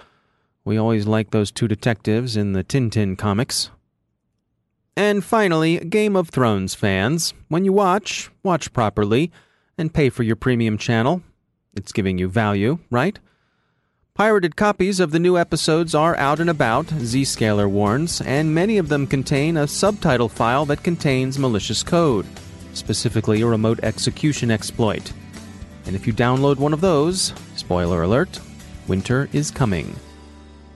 We 0.69 0.77
always 0.77 1.07
like 1.07 1.31
those 1.31 1.51
two 1.51 1.67
detectives 1.67 2.37
in 2.37 2.53
the 2.53 2.63
Tintin 2.63 3.17
comics. 3.17 3.71
And 4.99 5.25
finally, 5.25 5.79
Game 5.79 6.15
of 6.15 6.29
Thrones 6.29 6.75
fans, 6.75 7.33
when 7.49 7.65
you 7.65 7.73
watch, 7.73 8.31
watch 8.43 8.71
properly 8.75 9.33
and 9.79 9.95
pay 9.95 10.11
for 10.11 10.25
your 10.25 10.37
premium 10.37 10.77
channel. 10.77 11.23
It's 11.75 11.91
giving 11.91 12.19
you 12.19 12.29
value, 12.29 12.81
right? 12.91 13.19
Pirated 14.13 14.57
copies 14.57 15.01
of 15.01 15.11
the 15.11 15.19
new 15.19 15.39
episodes 15.39 15.95
are 15.95 16.15
out 16.17 16.39
and 16.39 16.51
about, 16.51 16.89
Zscaler 16.89 17.71
warns, 17.71 18.21
and 18.21 18.55
many 18.55 18.77
of 18.77 18.91
them 18.91 19.07
contain 19.07 19.57
a 19.57 19.67
subtitle 19.67 20.29
file 20.29 20.67
that 20.67 20.83
contains 20.83 21.39
malicious 21.39 21.83
code, 21.83 22.27
specifically 22.75 23.41
a 23.41 23.47
remote 23.47 23.81
execution 23.83 24.51
exploit. 24.51 25.15
And 25.87 25.97
if 25.97 26.07
you 26.07 26.13
download 26.13 26.59
one 26.59 26.75
of 26.75 26.83
those, 26.83 27.33
spoiler 27.57 28.03
alert, 28.03 28.39
winter 28.87 29.31
is 29.33 29.51
coming. 29.51 29.97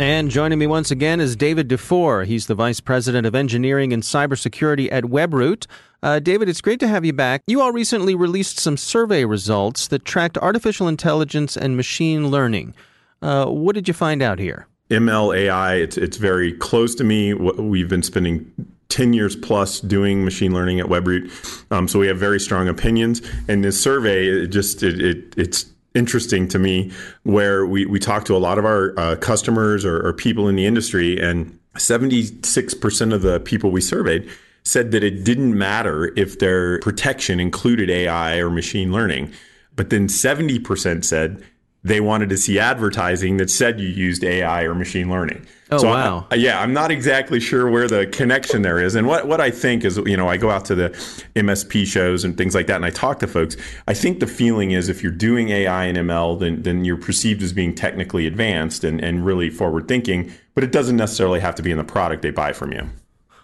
And 0.00 0.30
joining 0.30 0.58
me 0.58 0.66
once 0.66 0.90
again 0.90 1.20
is 1.20 1.36
David 1.36 1.68
Dufour. 1.68 2.24
He's 2.24 2.46
the 2.46 2.54
Vice 2.54 2.80
President 2.80 3.26
of 3.26 3.34
Engineering 3.34 3.92
and 3.92 4.02
Cybersecurity 4.02 4.90
at 4.90 5.04
Webroot. 5.04 5.66
Uh, 6.02 6.20
David, 6.20 6.48
it's 6.48 6.62
great 6.62 6.80
to 6.80 6.88
have 6.88 7.04
you 7.04 7.12
back. 7.12 7.42
You 7.46 7.60
all 7.60 7.70
recently 7.70 8.14
released 8.14 8.58
some 8.58 8.78
survey 8.78 9.26
results 9.26 9.88
that 9.88 10.06
tracked 10.06 10.38
artificial 10.38 10.88
intelligence 10.88 11.54
and 11.54 11.76
machine 11.76 12.28
learning. 12.28 12.74
Uh, 13.20 13.44
what 13.48 13.74
did 13.74 13.88
you 13.88 13.92
find 13.92 14.22
out 14.22 14.38
here? 14.38 14.66
ML 14.88 15.36
AI, 15.36 15.74
it's, 15.74 15.98
it's 15.98 16.16
very 16.16 16.54
close 16.54 16.94
to 16.94 17.04
me. 17.04 17.34
We've 17.34 17.90
been 17.90 18.02
spending 18.02 18.50
10 18.88 19.12
years 19.12 19.36
plus 19.36 19.80
doing 19.80 20.24
machine 20.24 20.54
learning 20.54 20.80
at 20.80 20.86
Webroot. 20.86 21.30
Um, 21.70 21.86
so 21.86 21.98
we 21.98 22.06
have 22.06 22.16
very 22.16 22.40
strong 22.40 22.68
opinions. 22.68 23.20
And 23.48 23.62
this 23.62 23.78
survey, 23.78 24.28
it 24.28 24.46
just 24.46 24.82
it, 24.82 24.98
it 24.98 25.34
it's 25.36 25.66
interesting 25.94 26.48
to 26.48 26.58
me 26.58 26.92
where 27.22 27.66
we, 27.66 27.86
we 27.86 27.98
talk 27.98 28.24
to 28.26 28.36
a 28.36 28.38
lot 28.38 28.58
of 28.58 28.64
our 28.64 28.98
uh, 28.98 29.16
customers 29.16 29.84
or, 29.84 30.06
or 30.06 30.12
people 30.12 30.48
in 30.48 30.56
the 30.56 30.66
industry, 30.66 31.20
and 31.20 31.58
76% 31.76 33.14
of 33.14 33.22
the 33.22 33.40
people 33.40 33.70
we 33.70 33.80
surveyed 33.80 34.28
said 34.64 34.90
that 34.90 35.02
it 35.02 35.24
didn't 35.24 35.56
matter 35.56 36.12
if 36.16 36.38
their 36.38 36.78
protection 36.80 37.40
included 37.40 37.90
AI 37.90 38.36
or 38.38 38.50
machine 38.50 38.92
learning. 38.92 39.32
But 39.74 39.90
then 39.90 40.06
70% 40.08 41.04
said 41.04 41.42
they 41.82 42.00
wanted 42.00 42.28
to 42.28 42.36
see 42.36 42.58
advertising 42.58 43.38
that 43.38 43.50
said 43.50 43.80
you 43.80 43.88
used 43.88 44.22
AI 44.22 44.64
or 44.64 44.74
machine 44.74 45.08
learning. 45.08 45.46
Oh 45.70 45.78
so 45.78 45.88
wow! 45.88 46.26
I, 46.30 46.34
yeah, 46.34 46.60
I'm 46.60 46.72
not 46.72 46.90
exactly 46.90 47.40
sure 47.40 47.70
where 47.70 47.88
the 47.88 48.06
connection 48.08 48.62
there 48.62 48.78
is. 48.78 48.94
And 48.94 49.06
what 49.06 49.26
what 49.26 49.40
I 49.40 49.50
think 49.50 49.84
is, 49.84 49.96
you 49.98 50.16
know, 50.16 50.28
I 50.28 50.36
go 50.36 50.50
out 50.50 50.64
to 50.66 50.74
the 50.74 50.90
MSP 51.36 51.86
shows 51.86 52.24
and 52.24 52.36
things 52.36 52.54
like 52.54 52.66
that, 52.66 52.76
and 52.76 52.84
I 52.84 52.90
talk 52.90 53.20
to 53.20 53.26
folks. 53.26 53.56
I 53.86 53.94
think 53.94 54.20
the 54.20 54.26
feeling 54.26 54.72
is 54.72 54.88
if 54.88 55.02
you're 55.02 55.12
doing 55.12 55.50
AI 55.50 55.84
and 55.84 55.96
ML, 55.96 56.38
then 56.40 56.62
then 56.62 56.84
you're 56.84 56.96
perceived 56.96 57.42
as 57.42 57.52
being 57.52 57.74
technically 57.74 58.26
advanced 58.26 58.84
and 58.84 59.02
and 59.02 59.24
really 59.24 59.48
forward 59.48 59.88
thinking. 59.88 60.32
But 60.54 60.64
it 60.64 60.72
doesn't 60.72 60.96
necessarily 60.96 61.40
have 61.40 61.54
to 61.54 61.62
be 61.62 61.70
in 61.70 61.78
the 61.78 61.84
product 61.84 62.22
they 62.22 62.30
buy 62.30 62.52
from 62.52 62.72
you. 62.72 62.88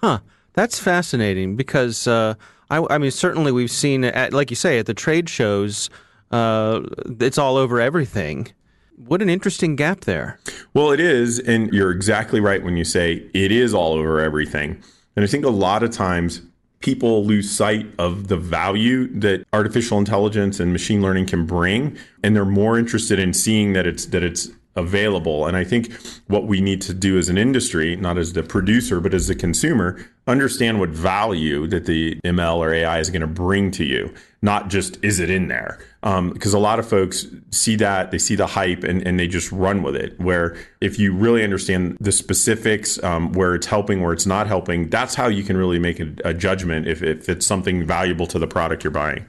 Huh. 0.02 0.18
That's 0.52 0.78
fascinating 0.78 1.54
because 1.54 2.08
uh, 2.08 2.34
I, 2.70 2.84
I 2.90 2.98
mean 2.98 3.10
certainly 3.10 3.52
we've 3.52 3.70
seen 3.70 4.04
at 4.04 4.32
like 4.32 4.50
you 4.50 4.56
say 4.56 4.78
at 4.78 4.86
the 4.86 4.94
trade 4.94 5.28
shows 5.28 5.90
uh, 6.30 6.82
it's 7.20 7.38
all 7.38 7.56
over 7.56 7.80
everything. 7.80 8.48
What 8.96 9.20
an 9.20 9.28
interesting 9.28 9.76
gap 9.76 10.00
there. 10.00 10.38
Well, 10.72 10.90
it 10.90 11.00
is. 11.00 11.38
And 11.38 11.72
you're 11.72 11.90
exactly 11.90 12.40
right 12.40 12.64
when 12.64 12.76
you 12.76 12.84
say 12.84 13.28
it 13.34 13.52
is 13.52 13.74
all 13.74 13.92
over 13.92 14.20
everything. 14.20 14.82
And 15.16 15.24
I 15.24 15.28
think 15.28 15.44
a 15.44 15.50
lot 15.50 15.82
of 15.82 15.90
times 15.90 16.42
people 16.80 17.24
lose 17.24 17.50
sight 17.50 17.86
of 17.98 18.28
the 18.28 18.36
value 18.36 19.08
that 19.18 19.44
artificial 19.52 19.98
intelligence 19.98 20.60
and 20.60 20.72
machine 20.72 21.02
learning 21.02 21.26
can 21.26 21.46
bring 21.46 21.96
and 22.22 22.36
they're 22.36 22.44
more 22.44 22.78
interested 22.78 23.18
in 23.18 23.32
seeing 23.32 23.72
that 23.72 23.86
it's 23.86 24.06
that 24.06 24.22
it's 24.22 24.50
available. 24.76 25.46
And 25.46 25.56
I 25.56 25.64
think 25.64 25.92
what 26.28 26.46
we 26.46 26.60
need 26.60 26.80
to 26.82 26.94
do 26.94 27.18
as 27.18 27.28
an 27.28 27.38
industry, 27.38 27.96
not 27.96 28.18
as 28.18 28.32
the 28.32 28.42
producer, 28.42 29.00
but 29.00 29.14
as 29.14 29.26
the 29.26 29.34
consumer, 29.34 29.98
understand 30.26 30.80
what 30.80 30.90
value 30.90 31.66
that 31.68 31.86
the 31.86 32.16
ML 32.24 32.56
or 32.58 32.72
AI 32.72 32.98
is 32.98 33.10
going 33.10 33.20
to 33.20 33.26
bring 33.26 33.70
to 33.72 33.84
you, 33.84 34.12
not 34.42 34.68
just 34.68 35.02
is 35.04 35.20
it 35.20 35.30
in 35.30 35.48
there. 35.48 35.78
Because 36.02 36.54
um, 36.54 36.58
a 36.58 36.62
lot 36.62 36.78
of 36.78 36.88
folks 36.88 37.26
see 37.50 37.76
that, 37.76 38.10
they 38.10 38.18
see 38.18 38.34
the 38.34 38.46
hype, 38.46 38.84
and, 38.84 39.06
and 39.06 39.18
they 39.18 39.26
just 39.26 39.50
run 39.50 39.82
with 39.82 39.96
it. 39.96 40.18
Where 40.20 40.56
if 40.80 40.98
you 40.98 41.14
really 41.14 41.42
understand 41.42 41.96
the 42.00 42.12
specifics, 42.12 43.02
um, 43.02 43.32
where 43.32 43.54
it's 43.54 43.66
helping, 43.66 44.02
where 44.02 44.12
it's 44.12 44.26
not 44.26 44.46
helping, 44.46 44.88
that's 44.88 45.14
how 45.14 45.26
you 45.28 45.42
can 45.42 45.56
really 45.56 45.78
make 45.78 45.98
a, 45.98 46.12
a 46.24 46.34
judgment 46.34 46.86
if, 46.86 47.02
if 47.02 47.28
it's 47.28 47.46
something 47.46 47.84
valuable 47.84 48.26
to 48.28 48.38
the 48.38 48.46
product 48.46 48.84
you're 48.84 48.90
buying. 48.90 49.26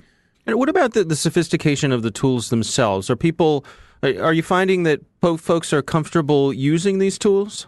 And 0.48 0.58
what 0.58 0.70
about 0.70 0.94
the, 0.94 1.04
the 1.04 1.16
sophistication 1.16 1.92
of 1.92 2.04
the 2.04 2.12
tools 2.12 2.50
themselves? 2.50 3.10
Are 3.10 3.18
people 3.18 3.66
are 4.04 4.34
you 4.34 4.44
finding 4.44 4.84
that 4.84 5.02
folks 5.22 5.74
are 5.74 5.82
comfortable 5.82 6.54
using 6.54 7.00
these 7.00 7.18
tools? 7.18 7.68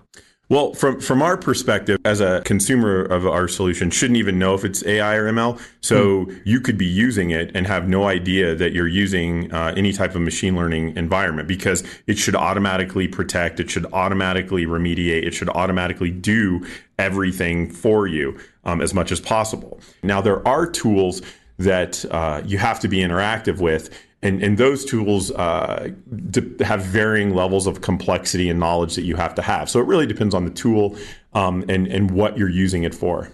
Well, 0.49 0.73
from 0.73 0.99
from 0.99 1.21
our 1.21 1.37
perspective, 1.37 1.99
as 2.05 2.21
a 2.21 2.41
consumer 2.43 3.03
of 3.03 3.27
our 3.27 3.47
solution, 3.47 3.91
shouldn't 3.91 4.17
even 4.17 4.39
know 4.39 4.55
if 4.55 4.65
it's 4.65 4.83
AI 4.83 5.13
or 5.15 5.31
ML. 5.31 5.61
So 5.81 6.25
mm. 6.25 6.41
you 6.43 6.59
could 6.59 6.75
be 6.75 6.87
using 6.87 7.29
it 7.29 7.51
and 7.53 7.67
have 7.67 7.87
no 7.87 8.05
idea 8.05 8.55
that 8.55 8.73
you're 8.73 8.87
using 8.87 9.53
uh, 9.53 9.75
any 9.77 9.93
type 9.93 10.15
of 10.15 10.21
machine 10.21 10.55
learning 10.55 10.97
environment 10.97 11.47
because 11.47 11.83
it 12.07 12.17
should 12.17 12.35
automatically 12.35 13.07
protect, 13.07 13.59
it 13.59 13.69
should 13.69 13.85
automatically 13.93 14.65
remediate, 14.65 15.23
it 15.23 15.35
should 15.35 15.49
automatically 15.49 16.09
do 16.09 16.65
everything 16.97 17.69
for 17.69 18.07
you 18.07 18.35
um, 18.63 18.81
as 18.81 18.91
much 18.91 19.11
as 19.11 19.21
possible. 19.21 19.79
Now 20.01 20.19
there 20.19 20.45
are 20.47 20.65
tools 20.65 21.21
that 21.59 22.03
uh, 22.09 22.41
you 22.43 22.57
have 22.57 22.79
to 22.79 22.87
be 22.87 22.97
interactive 22.97 23.59
with 23.61 23.95
and, 24.21 24.43
and 24.43 24.57
those 24.57 24.83
tools 24.83 25.31
uh, 25.31 25.89
have 26.59 26.81
varying 26.83 27.33
levels 27.33 27.67
of 27.67 27.81
complexity 27.81 28.49
and 28.49 28.59
knowledge 28.59 28.95
that 28.95 29.03
you 29.03 29.15
have 29.15 29.33
to 29.35 29.41
have. 29.41 29.69
So 29.69 29.79
it 29.79 29.85
really 29.85 30.05
depends 30.05 30.35
on 30.35 30.45
the 30.45 30.51
tool 30.51 30.97
um, 31.33 31.63
and 31.69 31.87
and 31.87 32.11
what 32.11 32.37
you're 32.37 32.49
using 32.49 32.83
it 32.83 32.93
for. 32.93 33.31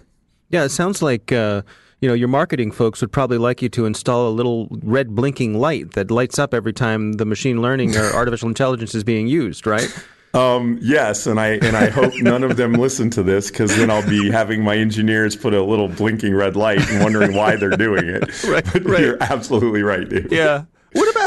Yeah, 0.50 0.64
it 0.64 0.70
sounds 0.70 1.02
like. 1.02 1.32
Uh, 1.32 1.62
you 2.02 2.08
know, 2.08 2.14
your 2.14 2.28
marketing 2.28 2.72
folks 2.72 3.00
would 3.00 3.10
probably 3.10 3.38
like 3.38 3.62
you 3.62 3.70
to 3.70 3.86
install 3.86 4.28
a 4.28 4.30
little 4.30 4.68
red 4.82 5.14
blinking 5.14 5.58
light 5.58 5.94
that 5.94 6.10
lights 6.10 6.38
up 6.38 6.52
every 6.52 6.74
time 6.74 7.14
the 7.14 7.24
machine 7.24 7.62
learning 7.62 7.96
or 7.96 8.04
artificial 8.14 8.48
intelligence 8.48 8.94
is 8.94 9.02
being 9.02 9.26
used, 9.26 9.66
right? 9.66 9.88
Um, 10.34 10.78
yes, 10.82 11.26
and 11.26 11.40
I 11.40 11.52
and 11.62 11.74
I 11.76 11.88
hope 11.88 12.12
none 12.16 12.44
of 12.44 12.58
them 12.58 12.74
listen 12.74 13.08
to 13.10 13.22
this 13.22 13.50
because 13.50 13.74
then 13.76 13.90
I'll 13.90 14.06
be 14.06 14.30
having 14.30 14.62
my 14.62 14.76
engineers 14.76 15.34
put 15.34 15.54
a 15.54 15.62
little 15.62 15.88
blinking 15.88 16.34
red 16.34 16.56
light 16.56 16.86
and 16.90 17.02
wondering 17.02 17.34
why 17.34 17.56
they're 17.56 17.70
doing 17.70 18.06
it. 18.06 18.44
right, 18.44 18.64
but 18.72 18.84
right. 18.84 19.00
You're 19.00 19.22
absolutely 19.22 19.82
right, 19.82 20.06
dude. 20.06 20.30
Yeah, 20.30 20.64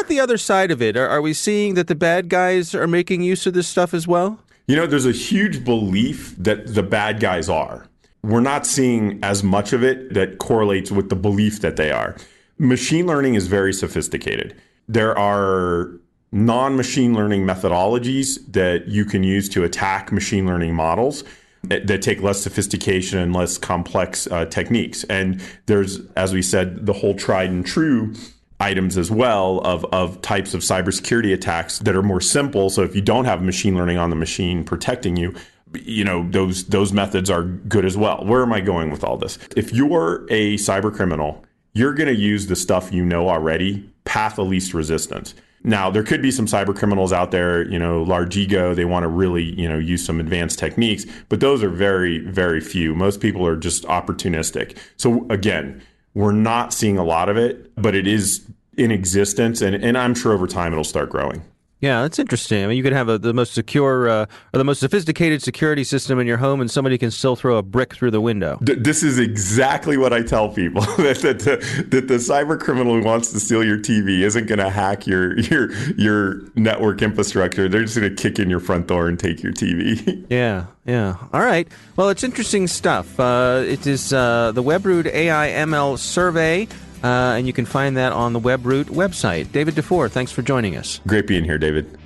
the 0.09 0.19
other 0.19 0.37
side 0.37 0.71
of 0.71 0.81
it? 0.81 0.97
Are, 0.97 1.07
are 1.07 1.21
we 1.21 1.33
seeing 1.33 1.75
that 1.75 1.87
the 1.87 1.95
bad 1.95 2.29
guys 2.29 2.75
are 2.75 2.87
making 2.87 3.21
use 3.21 3.45
of 3.45 3.53
this 3.53 3.67
stuff 3.67 3.93
as 3.93 4.07
well? 4.07 4.39
You 4.67 4.75
know, 4.75 4.85
there's 4.85 5.05
a 5.05 5.11
huge 5.11 5.63
belief 5.63 6.35
that 6.37 6.75
the 6.75 6.83
bad 6.83 7.19
guys 7.19 7.49
are. 7.49 7.87
We're 8.21 8.41
not 8.41 8.65
seeing 8.65 9.19
as 9.23 9.43
much 9.43 9.71
of 9.73 9.83
it 9.83 10.13
that 10.13 10.39
correlates 10.39 10.91
with 10.91 11.09
the 11.09 11.15
belief 11.15 11.61
that 11.61 11.77
they 11.77 11.91
are. 11.91 12.17
Machine 12.57 13.07
learning 13.07 13.35
is 13.35 13.47
very 13.47 13.71
sophisticated. 13.71 14.53
There 14.87 15.17
are 15.17 15.91
non 16.31 16.75
machine 16.75 17.13
learning 17.13 17.45
methodologies 17.45 18.39
that 18.51 18.87
you 18.87 19.05
can 19.05 19.23
use 19.23 19.47
to 19.49 19.63
attack 19.63 20.11
machine 20.11 20.45
learning 20.45 20.75
models 20.75 21.23
that 21.63 22.01
take 22.01 22.21
less 22.21 22.41
sophistication 22.41 23.19
and 23.19 23.33
less 23.33 23.57
complex 23.57 24.27
uh, 24.27 24.45
techniques. 24.45 25.03
And 25.05 25.41
there's, 25.65 25.99
as 26.15 26.33
we 26.33 26.41
said, 26.41 26.85
the 26.85 26.93
whole 26.93 27.15
tried 27.15 27.49
and 27.49 27.65
true 27.65 28.13
items 28.59 28.97
as 28.97 29.09
well 29.09 29.59
of, 29.59 29.85
of 29.85 30.21
types 30.21 30.53
of 30.53 30.61
cybersecurity 30.61 31.33
attacks 31.33 31.79
that 31.79 31.95
are 31.95 32.03
more 32.03 32.21
simple. 32.21 32.69
So 32.69 32.83
if 32.83 32.95
you 32.95 33.01
don't 33.01 33.25
have 33.25 33.41
machine 33.41 33.75
learning 33.75 33.97
on 33.97 34.09
the 34.09 34.15
machine 34.15 34.63
protecting 34.63 35.15
you, 35.15 35.33
you 35.73 36.03
know 36.03 36.27
those 36.31 36.65
those 36.65 36.91
methods 36.91 37.29
are 37.29 37.43
good 37.43 37.85
as 37.85 37.95
well. 37.95 38.25
Where 38.25 38.41
am 38.41 38.51
I 38.51 38.59
going 38.59 38.89
with 38.89 39.03
all 39.03 39.17
this? 39.17 39.37
If 39.55 39.71
you're 39.71 40.25
a 40.29 40.55
cyber 40.55 40.93
criminal, 40.93 41.45
you're 41.73 41.93
going 41.93 42.07
to 42.07 42.19
use 42.19 42.47
the 42.47 42.55
stuff 42.55 42.91
you 42.91 43.05
know 43.05 43.29
already, 43.29 43.87
path 44.03 44.39
of 44.39 44.47
least 44.47 44.73
resistance. 44.73 45.35
Now, 45.63 45.89
there 45.89 46.03
could 46.03 46.21
be 46.21 46.31
some 46.31 46.45
cyber 46.45 46.75
criminals 46.75 47.11
out 47.11 47.31
there, 47.31 47.69
you 47.69 47.77
know, 47.77 48.01
large 48.01 48.37
ego, 48.37 48.73
they 48.73 48.85
want 48.85 49.03
to 49.03 49.09
really, 49.09 49.43
you 49.59 49.67
know, 49.67 49.77
use 49.77 50.05
some 50.05 50.19
advanced 50.19 50.57
techniques, 50.57 51.05
but 51.27 51.41
those 51.41 51.61
are 51.63 51.69
very, 51.69 52.19
very 52.19 52.61
few. 52.61 52.95
Most 52.95 53.19
people 53.19 53.45
are 53.45 53.57
just 53.57 53.83
opportunistic. 53.83 54.77
So 54.95 55.27
again, 55.29 55.81
we're 56.19 56.33
not 56.33 56.73
seeing 56.73 56.97
a 56.97 57.03
lot 57.03 57.29
of 57.29 57.37
it, 57.37 57.71
but 57.77 57.95
it 57.95 58.05
is 58.05 58.45
in 58.75 58.91
existence, 58.91 59.61
and, 59.61 59.73
and 59.73 59.97
I'm 59.97 60.13
sure 60.13 60.33
over 60.33 60.47
time 60.47 60.73
it'll 60.73 60.83
start 60.83 61.09
growing. 61.09 61.43
Yeah, 61.81 62.01
that's 62.01 62.19
interesting. 62.19 62.63
I 62.63 62.67
mean, 62.67 62.75
you 62.75 62.83
could 62.83 62.93
have 62.93 63.07
a, 63.07 63.17
the 63.17 63.33
most 63.33 63.53
secure 63.53 64.09
uh, 64.09 64.25
or 64.53 64.57
the 64.57 64.65
most 64.65 64.81
sophisticated 64.81 65.41
security 65.41 65.85
system 65.85 66.19
in 66.19 66.27
your 66.27 66.37
home, 66.37 66.59
and 66.59 66.69
somebody 66.69 66.97
can 66.97 67.09
still 67.09 67.37
throw 67.37 67.57
a 67.57 67.63
brick 67.63 67.93
through 67.93 68.11
the 68.11 68.19
window. 68.19 68.59
D- 68.63 68.75
this 68.75 69.01
is 69.01 69.17
exactly 69.17 69.95
what 69.95 70.11
I 70.11 70.21
tell 70.21 70.49
people 70.49 70.81
that, 70.97 71.19
that, 71.21 71.39
the, 71.39 71.85
that 71.89 72.07
the 72.09 72.15
cyber 72.15 72.59
criminal 72.59 72.95
who 72.95 73.03
wants 73.03 73.31
to 73.31 73.39
steal 73.39 73.63
your 73.63 73.77
TV 73.77 74.21
isn't 74.21 74.47
going 74.47 74.59
to 74.59 74.69
hack 74.69 75.07
your 75.07 75.39
your 75.39 75.71
your 75.93 76.41
network 76.55 77.01
infrastructure. 77.01 77.69
They're 77.69 77.83
just 77.83 77.97
going 77.97 78.13
to 78.13 78.21
kick 78.21 78.39
in 78.39 78.49
your 78.49 78.59
front 78.59 78.87
door 78.87 79.07
and 79.07 79.17
take 79.17 79.41
your 79.41 79.53
TV. 79.53 80.25
yeah, 80.29 80.65
yeah. 80.85 81.15
All 81.31 81.41
right. 81.41 81.67
Well, 81.95 82.09
it's 82.09 82.25
interesting 82.25 82.67
stuff. 82.67 83.17
Uh, 83.19 83.63
it 83.65 83.87
is 83.87 84.11
uh, 84.11 84.51
the 84.51 84.63
Webroot 84.63 85.05
AI 85.05 85.49
ML 85.65 85.97
survey. 85.97 86.67
Uh, 87.03 87.35
and 87.37 87.47
you 87.47 87.53
can 87.53 87.65
find 87.65 87.95
that 87.97 88.11
on 88.11 88.33
the 88.33 88.39
Webroot 88.39 88.85
website. 88.85 89.51
David 89.51 89.75
Dufour, 89.75 90.09
thanks 90.09 90.31
for 90.31 90.41
joining 90.41 90.75
us. 90.75 90.99
Great 91.07 91.27
being 91.27 91.43
here, 91.43 91.57
David. 91.57 91.97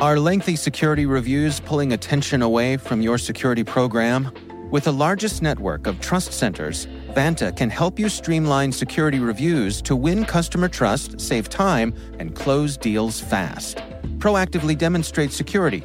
Are 0.00 0.18
lengthy 0.18 0.56
security 0.56 1.06
reviews 1.06 1.60
pulling 1.60 1.92
attention 1.92 2.42
away 2.42 2.76
from 2.76 3.02
your 3.02 3.18
security 3.18 3.62
program? 3.62 4.32
With 4.72 4.84
the 4.84 4.92
largest 4.92 5.42
network 5.42 5.86
of 5.86 6.00
trust 6.00 6.32
centers, 6.32 6.86
Vanta 7.14 7.56
can 7.56 7.70
help 7.70 8.00
you 8.00 8.08
streamline 8.08 8.72
security 8.72 9.20
reviews 9.20 9.80
to 9.82 9.94
win 9.94 10.24
customer 10.24 10.68
trust, 10.68 11.20
save 11.20 11.48
time, 11.48 11.94
and 12.18 12.34
close 12.34 12.76
deals 12.76 13.20
fast. 13.20 13.76
Proactively 14.18 14.76
demonstrate 14.76 15.30
security 15.30 15.84